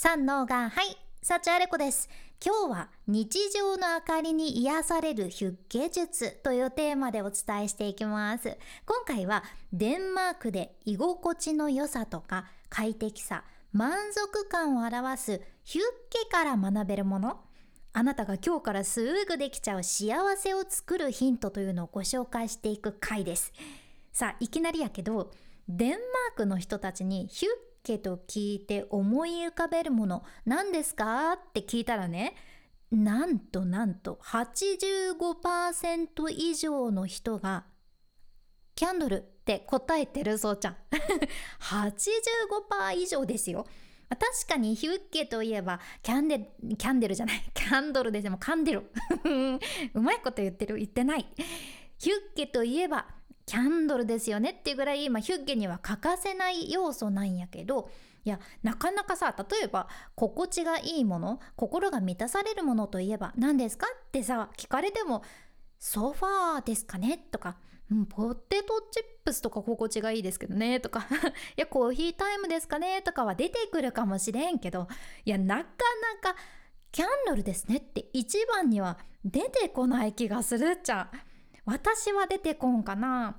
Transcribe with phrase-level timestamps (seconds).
[0.00, 2.08] 三能がはい幸あれ子です。
[2.40, 8.56] 今日は日常の明かりに癒されるヒュッゲ術というテーマでお伝えしていきます。
[8.86, 9.42] 今回は
[9.72, 13.42] デンマークで居心地の良さとか快適さ
[13.72, 17.40] 満足感を表すヒュッゲから学べるもの。
[17.92, 23.52] あなたが今日からすぐできちゃう幸せを作るヒントというのをご紹介していく回です。
[24.12, 25.32] さあいきなりやけど
[25.68, 25.98] デンマー
[26.36, 27.52] クの人たちにヒュッ
[27.88, 31.32] けと聞いて思い浮かべるもの何ですか？
[31.32, 32.34] って聞いたらね
[32.90, 37.64] なんとなんと85%以上の人が
[38.74, 40.76] キャンドルって答えてるそうちゃん。
[41.60, 43.66] 85%以上ですよ。
[44.10, 47.42] 確かにヒュッケといえばキャンデルキャンデルじゃない。
[47.54, 48.90] キャンドルですもカンデル。
[49.94, 50.76] うまいこと言ってる。
[50.76, 51.26] 言ってない。
[51.98, 53.06] ヒュッケといえば
[53.48, 57.88] キャンドルですよねっていうぐらい、まあ、ヒュッゲには欠かせない要素なんやけど
[58.24, 65.22] いやなかなかさ例えば心地がいいもの心が満たされるものといえば何ですかってさ聞かれても
[65.78, 67.56] ソファーですかねとか、
[67.90, 71.06] うん、ポテトチップスとか心地がいいですけどねとか
[71.56, 74.88] いやコーヒータイムですかねとかは出てくるかもしれんけど
[75.24, 76.38] いやなかなか
[76.92, 81.10] キャンドルですねって一番には出てこない気がするっちゃ
[81.68, 83.36] 私は出てこんかな。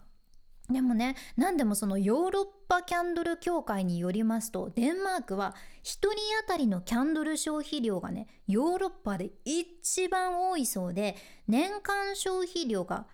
[0.72, 6.10] でもね何でもそのヨーロッパキャンドル協会によりますとデンマークは1人
[6.42, 11.16] 当たりのキャンドル消費量がねヨーロッパで一番多いそうで
[11.48, 13.08] 年間消費量が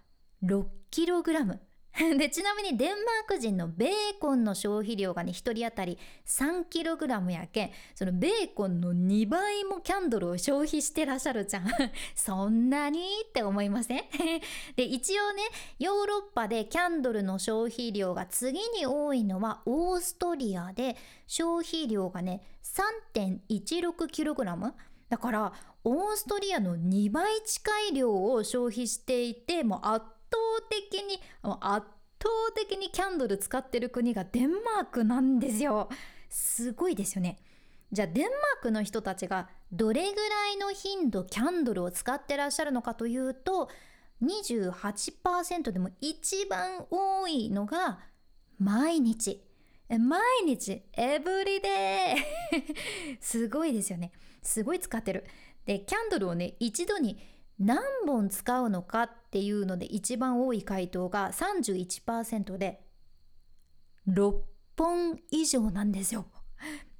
[0.43, 1.59] 6kg
[2.17, 11.67] でちなみにデンマーク人のベーコンの消費量がね1人当たり 3kg やけんそのベーコンの2倍もキャンドルを消費してらっしゃるじゃん。
[12.15, 12.99] そんなに？
[13.27, 14.03] って思いません？
[14.75, 15.43] で一応ね
[15.79, 24.73] ヨーロッパでキャンドルの消費量が次に多いのはオーストリアで消費量がね 3.16kg
[25.07, 30.05] だからオーストリアの2倍近い量を消費していてもう圧
[30.69, 31.87] 的に圧
[32.19, 35.89] 倒的にキャンドル使ってる国がデンマークなんですよ。
[36.29, 37.39] すごいですよね。
[37.91, 38.31] じゃあデンマー
[38.63, 43.69] クの人たちがどれぐらいの頻度キャンドルを使ってらっしゃるのかというと
[44.23, 47.99] 28%でも一番多いのが
[48.59, 49.41] 毎日。
[49.87, 52.15] 毎日エブリデ
[53.17, 53.17] イ。
[53.21, 54.11] すごいですよね。
[54.41, 55.25] すごい使ってる。
[55.65, 57.17] でキャンドルをね一度に
[57.59, 62.81] 何本使うのかっていうので一番多い回答が31%で
[64.07, 64.41] 6
[64.77, 66.25] 本以上なんですよ。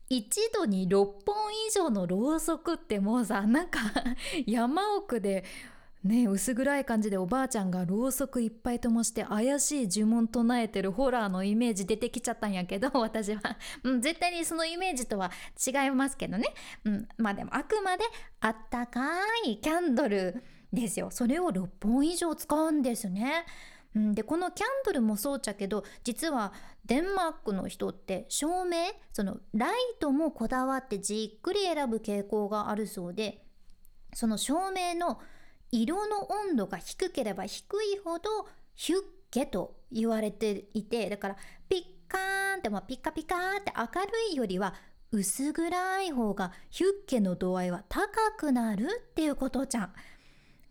[0.07, 3.79] 一度に6本以上のろうそくってもうさなんか
[4.45, 5.43] 山奥で
[6.05, 13.41] ね薄暗い感じでおばあちゃんがろうそくいっぱい灯して怪しい呪文唱えてるホラーのイメージ出てきちゃったんやけど 私は、
[13.83, 15.31] うん、絶対にそのイメージとは
[15.65, 16.53] 違いますけどね、
[16.85, 18.03] うん、まあでもあくまで
[18.39, 19.01] あったか
[19.45, 21.09] いキャンドルですよ。
[21.09, 23.45] それを6本以上使うんですね。
[23.95, 26.51] うん、でこのキャンドルもそうちゃけど実は
[26.85, 33.45] デンマークの人って照明そのライトもこだわってじっくり選ぶ傾向があるそうで
[34.13, 35.21] その照明の
[35.71, 38.99] 色の温度が低ければ低いほどヒュッ
[39.31, 41.37] ゲと言われていてだから
[41.69, 41.81] ピッ
[42.11, 44.73] カーンってもピカピカーって明るいよりは
[45.11, 49.93] 薄暗い方がヒュッゲの度合いは高くなるっていうことじゃん。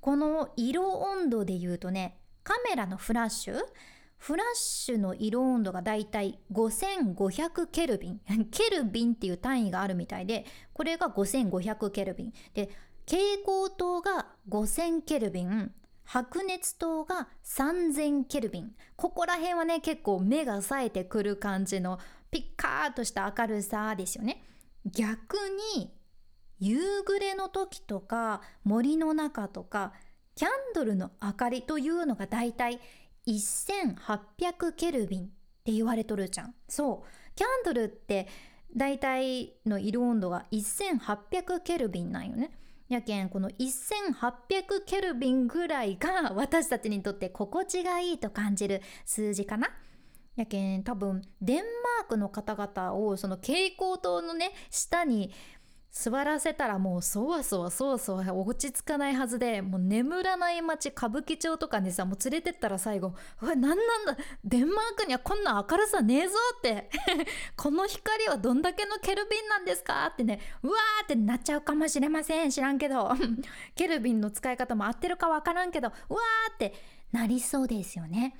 [0.00, 3.59] この色温度で言うとねカメラのフラッシュ？
[4.19, 8.21] フラッシュの色温度がだいたい5500ケルビン。
[8.50, 12.32] ケルビンっていう単位があるみたいでこれが5500ケルビン。
[12.53, 12.71] で
[13.07, 15.73] 蛍光灯が5000ケルビン
[16.05, 18.73] 白熱灯が3000ケルビン。
[18.97, 21.99] ここら辺はね結構目が冴えてくる感じの
[22.31, 24.43] ピッカーとした明るさですよね。
[24.87, 25.37] 逆
[25.77, 25.93] に
[26.59, 29.93] 夕暮れの時とか森の中とか
[30.35, 32.81] キャンドルの明かりというのがだいたい
[33.27, 35.27] 1800ケルビンっ
[35.65, 36.55] て言われとるじゃん。
[36.69, 37.35] そう。
[37.35, 38.29] キャンドルって
[38.77, 42.50] だいたいの色温度が1800ケルビンなんよね。
[42.89, 49.69] やけんこの1800ケルビンぐらいが私たちにとって心地がいいと感じる数字かな。
[50.37, 55.31] やけん多分デンマークの方々をその蛍光灯のね下に
[55.96, 66.91] 座らせたらもうそわそわそわそわ落ち着かないはずでもう眠らない街歌舞伎町とかにさもう連れてったら最後「うわ何なんだデンマークにはこんな明るさねえぞ」って。
[67.56, 73.12] この光はどんだけのケルビンなんですかってねうわーってなっちゃうかもしれません知らんけど。
[73.76, 76.75] ケルビンの使い方も合ってるかわからんけどうわーって
[77.12, 78.37] なりそうですよね。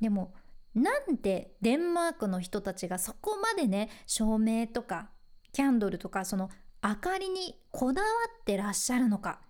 [0.00, 0.34] でも
[0.74, 5.08] なんでデンマークの人たちがそこまでね照明とか
[5.52, 6.50] キャンドルとかその
[6.86, 8.08] 明かりにこだわ
[8.42, 9.40] ってらっしゃるのか。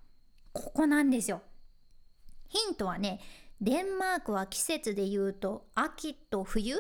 [0.53, 1.43] ここなんですよ。
[2.49, 3.21] ヒントはね
[3.61, 6.77] デンマークは季節で言うと秋と冬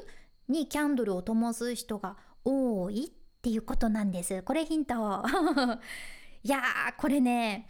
[0.48, 4.42] にキャンドルを灯す人が多いっていうことなんです。
[4.42, 4.94] これヒント。
[6.44, 7.66] いやーこれね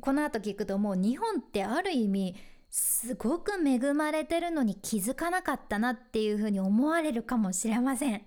[0.00, 2.36] この後聞くともう日本ってある意味
[2.68, 8.24] すごく恵まれてるのに気づかなかったなっていうふうに思われるかもしれません。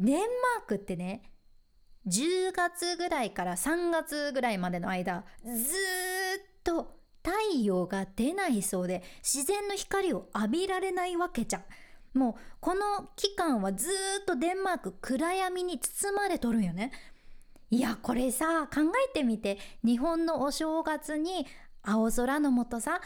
[0.00, 1.33] デンマークってね
[2.06, 5.54] 10月ぐらいから3月ぐらいまでの間ずっ
[6.62, 11.64] と太陽が出ないそうで自然の光を浴びられないわけじゃん。
[12.18, 13.88] もうこの期間はず
[14.22, 16.92] っとデンマーク暗闇に包まれとるんよね。
[17.70, 19.58] いやこれさ考えてみて。
[19.82, 21.46] 日本のお正月に
[21.82, 23.00] 青空のもとさ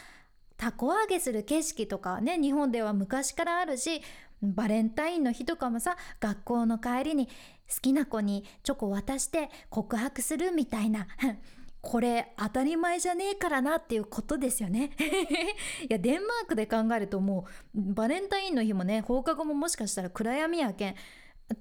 [0.56, 4.03] たこ揚げする景色とかね日本では昔からあるし
[4.43, 7.29] バレンタインの日とかもさ学校の帰りに
[7.69, 11.06] 好きな子にチョコ渡して告白するみたいな。
[11.81, 14.91] これ当たり前じゃねえからなっていうことですよね。
[15.88, 20.97] いやデンマークで考えるともうバレンタインの日もね放課後ももしかしたら暗闇やけん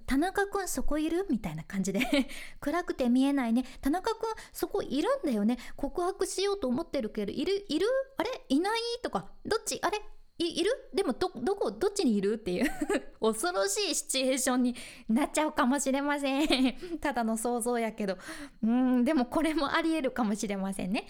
[0.08, 1.28] 田中くんそこいる？
[1.30, 2.00] みたいな感じで。
[2.60, 7.86] 暗くて見えないね田中くんそこいるんだよね告白しようと思ってるけどいるいる
[8.18, 8.80] あれいない？
[9.04, 10.02] とかどっちあれ？
[10.38, 10.72] いる？
[10.94, 12.70] でもどどこどっちにいるっていう。
[13.20, 14.76] 恐ろしいシチュエーションに
[15.10, 16.78] なっちゃうかもしれません。
[17.02, 18.18] ただの想像やけど。
[18.64, 21.08] うんでもこれもありえるかもしれませんね。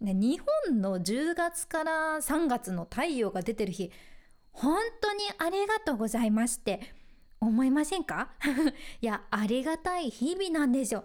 [0.00, 3.90] 日本の10月から3月の太陽が出てる日
[4.52, 6.80] 本当にありがとうございますって。
[7.42, 8.32] 思いませんか？
[9.00, 11.04] いやありがたい日々なんですよ、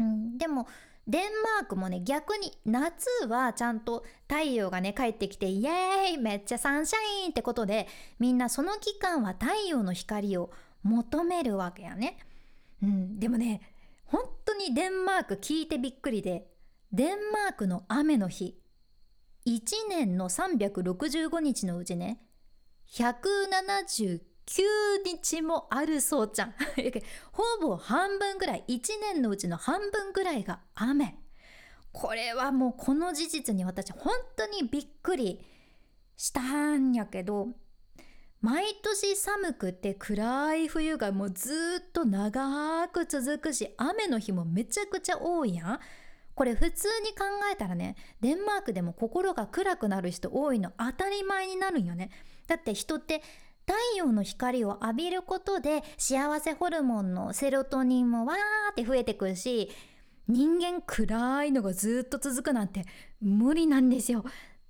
[0.00, 0.66] うん、でも
[1.06, 7.86] デンマークもね逆に夏はちゃんと太陽がね帰ってきてイエーイめっちゃサンシャインってことで
[8.18, 10.50] みんなその期間は太陽の光を
[10.82, 12.18] 求めるわけやね。
[12.82, 13.60] うん、でもね
[14.06, 16.46] 本当にデンマーク聞いてびっくりで
[16.92, 18.58] デンマークの雨の日
[19.46, 22.20] 1年の365日のうちね
[22.88, 24.62] 179 9
[25.04, 26.54] 日もあるそうちゃん。
[27.32, 31.18] ほぼ半分ぐらい1年のうちの半分ぐらいが雨。
[31.92, 35.44] これはもうこの事実に私本当にびっくり
[36.16, 37.50] したんやけど
[38.40, 45.80] 毎年寒くて暗い冬がもうずっと長く続くし雨の日もめちゃくちゃ多いやん。
[46.34, 52.10] これ普通に考えたらねデンマークでも心が暗くなる人多いの当たり前になるんよね。
[52.46, 53.22] だって人って
[53.66, 59.70] 太陽の光を浴びることで幸せホルモンのセロトニンもわーって増えてくるし
[60.28, 62.84] 人間暗いのがずっと続くなんて
[63.20, 64.24] 無理なんですよ。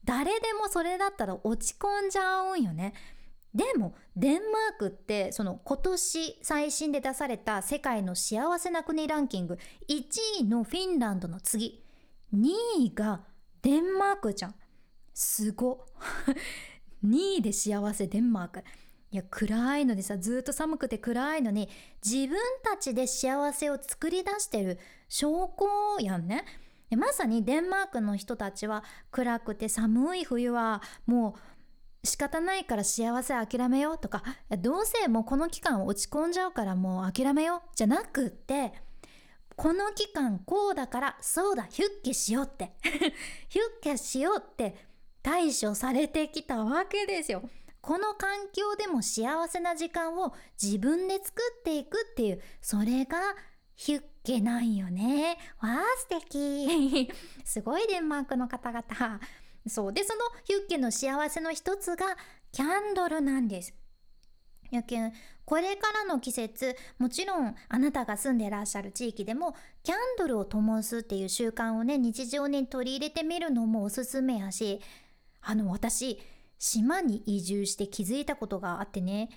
[0.04, 2.92] 誰でもそれだったら落ち込んじゃうんよね。
[3.54, 9.58] でもデンマークってその今年最新で出された世界の幸せな国ランキング
[9.88, 11.84] 1位のフィンランドの次。
[12.34, 12.50] 2
[12.86, 13.20] 位が
[13.62, 14.54] デンマークじゃん。
[15.14, 15.86] すご。
[17.06, 18.64] 2位で幸せデンマーク。
[19.14, 21.68] いや暗いのでさずっと寒くて暗いのに
[22.04, 26.44] 自分たちで幸せを作り出してる証拠やんね
[26.90, 28.82] でまさにデンマークの人たちは
[29.12, 31.36] 暗くて寒い冬はも
[32.02, 34.24] う仕方ないから幸せ諦めようとか
[34.58, 38.72] どうせもうこの期間落ち込んじゃうからもう諦めようじゃなくって
[39.54, 42.72] この期間こうだからそうだヒュッケしようって
[43.48, 44.74] ヒュッケしようって
[45.22, 47.48] 対処されてきたわけですよ。
[47.84, 53.18] この環境でも幸せな時間を自分で作っていくっていうそれが
[53.76, 55.36] ヒュッケなんよね。
[55.60, 57.12] わあ素敵
[57.44, 59.20] すごいデンマークの方々。
[59.66, 62.16] そうでそのヒュッケの幸せの一つが
[62.52, 63.74] キャンドルなんです。
[64.70, 65.12] やけん
[65.44, 74.80] これからの季節もちろんあなたが住んでらっしゃる地域でもキャンドルを灯すっていう習慣をね日常に取り入れてみるのもおすすめやし
[75.42, 76.18] あの私
[76.58, 79.30] 島に移住して気づいたことがあってね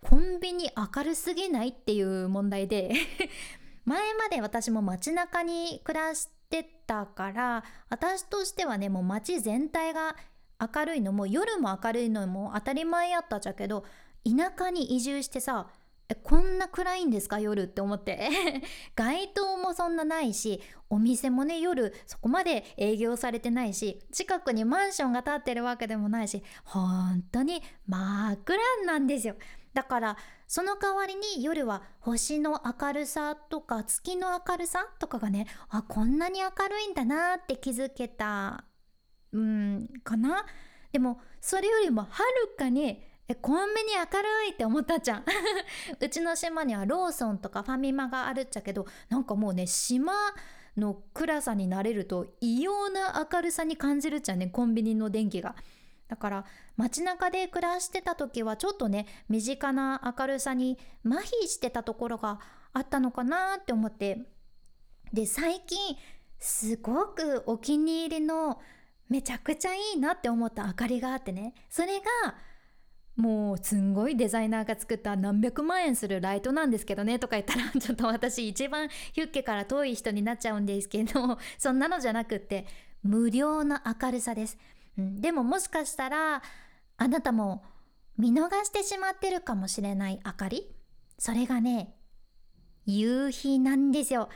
[0.00, 2.92] コンビニ明るすぎないっていう問題で
[3.86, 10.16] 前まで私も街中に暮らしてたから私としてはねもう街全体が
[10.60, 13.84] 明るいのも夜も明るいのも当たり前やったじゃけど
[14.24, 15.68] 田舎に移住してさ
[16.14, 17.38] えこんな暗いんですか？
[17.40, 18.30] 夜って思って。
[18.94, 29.36] 街灯もそんなないしお店もね夜そこまで営業されてないし近くにマンションが建ってるわけでもないし本当に真っ暗なんですよ。
[29.72, 30.16] だから
[30.46, 38.64] その代わりに夜は星の明るさとか月の明るさとかがねあこんなに明るいんだなって気づけた
[39.32, 40.44] うんかな。
[40.92, 45.24] でもそれよりもはるかにえコンビニ明るいって思ったじゃん。
[45.98, 50.12] うちの島にはローソンとかファミマがあるっちゃけどなんかもうね島
[50.76, 55.56] の暗さになれると異様な明るさに感じるっちゃねコンビニの電気が。
[56.06, 56.44] だから
[56.76, 62.40] 街中で暮らしてた時はちょっとね身近な明るさに麻痺してたところが
[62.74, 64.26] あったのかなって思って。
[65.12, 65.96] で最近
[66.38, 68.60] すごくお気に入りの
[69.08, 71.54] めちゃくちゃいいなって思った明かりがあってね。
[71.70, 72.04] それが
[73.16, 82.66] もうすんごいデザイナーが作った何百万円するライトなんですけどねとか言ったら ちょっと私一番ヒュッケから遠い人になっちゃうんですけど そんなのじゃなくって
[83.02, 84.58] 無料の明るさです、
[84.98, 86.42] うん、でももしかしたら
[86.96, 87.64] あなたも
[88.16, 90.74] 見逃してしまってるかもしれない明かり？
[91.18, 91.94] それがね
[92.86, 94.28] 夕日なんですよ。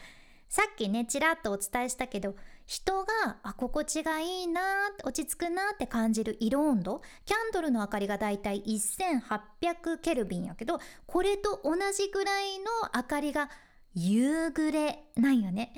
[0.48, 2.34] さっきねちらっとお伝えしたけど
[2.66, 4.60] 人があ心地がいいな
[5.04, 12.64] 落ち着くなって感じる色温度キャンドルの明かりがだいたい1800ケルビンやけどこれと同じぐらいの
[12.94, 13.50] 明かりが
[13.94, 15.72] 夕暮れなんよね。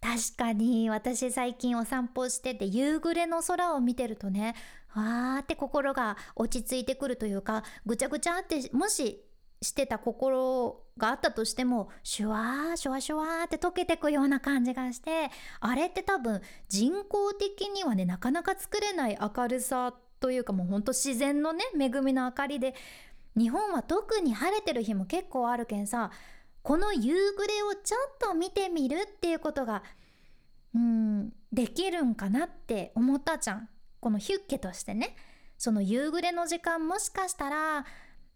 [0.00, 4.56] 確かに私最近お散歩してて夕暮れの空を見てるとね
[4.94, 9.24] わーって心が落ち着いてくるというかぐちゃぐちゃってもし
[9.62, 22.74] してた心があったとしてもシュワーシュワシュワーって溶けてくような感じがしてあれって多分人工的にはねなかなか作れない明るさというかもうほんと自然のね恵みの明かりで
[23.36, 26.10] 日本は特に晴れてる日も結構あるけんさ
[26.62, 29.82] この夕暮れをちょっと見てみるっていうことが
[30.74, 33.68] うんできるんかなって思ったじゃん。
[34.00, 35.16] このヒュッケとしてね。
[35.58, 37.84] その夕暮れの時間もしかしたら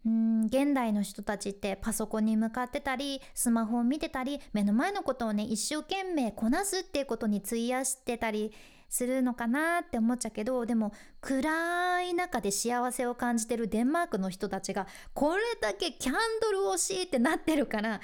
[0.05, 8.53] うん現代の人たちってパソコンに向かってたりスマホを見てたり目の前のことをね一生懸命こなすっていうことに費やしてたり
[8.89, 17.99] するのかなって思っちゃうけどでも暗い中で幸せを感じてるデンマークの人たちがこれだけキャンドル推しってなってるから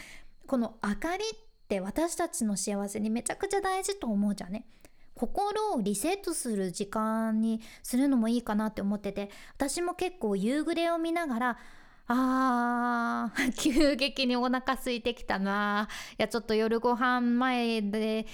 [0.46, 1.38] この明かりっ
[1.70, 4.66] て私たちの幸せにめちゃくちゃ大事と思うじゃんね。
[5.16, 11.58] 心をリセットする時間にするのもいいかなって思ってて私も結構夕暮れを見ながら
[12.08, 15.88] あー 急激にお腹空いてきたな。
[16.12, 18.28] いやちょっと夜ご飯前で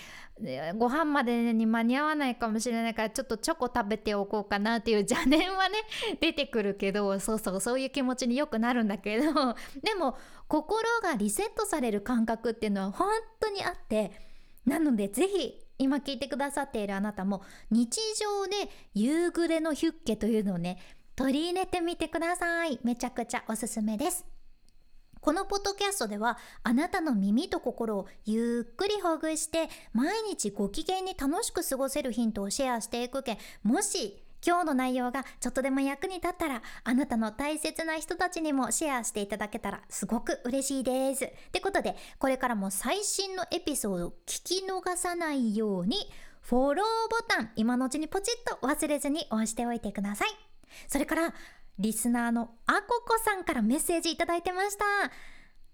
[0.77, 5.77] ご飯までに間に合わないかもしれないからちょっとチョコ食べておこうかなっていう 邪念はね
[6.19, 9.33] 出てくるけどそうそうそういう気持ちによくなるんだけど。
[9.83, 13.09] でも心がリセットされる感覚っていうのは本
[13.39, 14.11] 当にあって
[14.65, 20.77] なので是非今聞いてくださっているあなたも日常で夕暮れのヒュッケというのをね
[21.19, 24.25] 取り入れてみてくださいめちゃくちゃおすすめです
[25.19, 41.25] このポッドキャストではあなたの耳と心をゆっくりほぐして毎日ご機嫌に楽しく過ごせるヒントをシェアしていくけんもし今日の内容がちょっとでも役に立ったらあなたの大切な人たちにもシェアしていただけたらすごく嬉しいです。
[41.25, 45.97] ってことでこれからも最新のエピソードを聞き逃さないように
[46.39, 50.48] フォローボタン今のうちにポチッと忘れずに押しておいてください。
[50.87, 51.33] それから
[51.77, 54.85] リスナーのあここさんからメッセージいただいてました。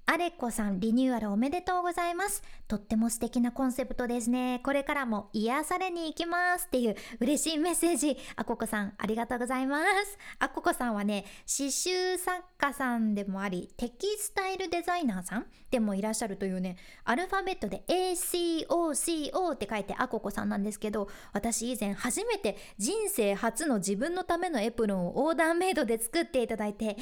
[0.08, 2.44] アレッコさんリニューアルおめでとうございます。
[2.68, 4.62] とっても素敵なコンセプトですね。
[4.64, 8.16] これからも癒されに行きますっていう嬉しいメッセージ。
[8.36, 10.20] あここさんありがとうございます。
[10.38, 26.96] あここさんはね、刺繍作家さんでもあり、テキスタイルデザイナーさんでもいらっしゃるというね、アルファベットで ACOCO って書いてあここさんなんですけど、私以前初めて人生初の自分のためのエプロンをオーダーメイドで作っていただいて、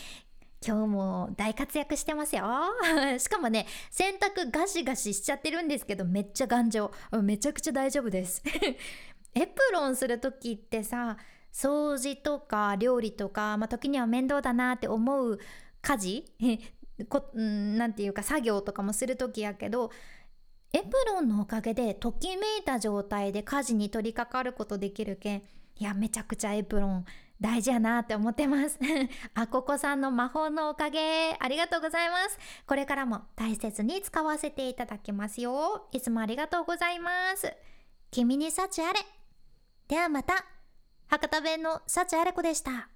[0.65, 2.45] 今日も大活躍してますよ。
[3.19, 6.91] しかもね洗濯ガシガシしちゃってるんですけどめっちゃ頑丈。
[7.21, 8.41] めちゃくちゃ大丈夫です。
[9.35, 11.17] エプロンする時ってさ
[11.51, 15.39] 掃除とか料理とか、まあ、時には面倒だなって思う
[15.81, 16.25] 家事？
[17.09, 19.91] こなんていうか作業とかもする時やけど
[20.71, 25.43] エプロンのおかげでときめいた状態で家事に取り掛かることできるけん
[25.75, 27.05] いやめちゃくちゃエプロン
[27.41, 28.79] 大事やなって思ってます。
[29.35, 32.39] あここさんの魔法のおかげありがとうございます。
[32.65, 35.89] これからも大切に使わせていただきますよ。
[35.91, 37.53] いつもありがとうございます。
[38.11, 38.99] 君に幸あれ。
[39.87, 40.45] ではまた。
[41.07, 42.89] 博多弁の幸あれ子でした。